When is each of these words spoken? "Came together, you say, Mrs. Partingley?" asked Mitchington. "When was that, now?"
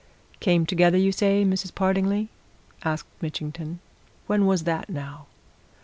"Came 0.39 0.65
together, 0.65 0.97
you 0.97 1.11
say, 1.11 1.45
Mrs. 1.45 1.75
Partingley?" 1.75 2.29
asked 2.83 3.05
Mitchington. 3.21 3.81
"When 4.25 4.47
was 4.47 4.63
that, 4.63 4.89
now?" 4.89 5.27